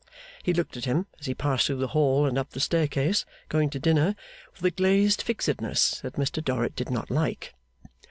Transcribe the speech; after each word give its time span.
He 0.41 0.51
looked 0.51 0.77
at 0.77 0.85
him, 0.85 1.05
as 1.19 1.27
he 1.27 1.35
passed 1.35 1.67
through 1.67 1.75
the 1.77 1.89
hall 1.89 2.25
and 2.25 2.35
up 2.35 2.49
the 2.49 2.59
staircase, 2.59 3.23
going 3.49 3.69
to 3.69 3.79
dinner, 3.79 4.15
with 4.55 4.63
a 4.65 4.71
glazed 4.71 5.21
fixedness 5.21 6.01
that 6.01 6.13
Mr 6.15 6.43
Dorrit 6.43 6.75
did 6.75 6.89
not 6.89 7.11
like. 7.11 7.53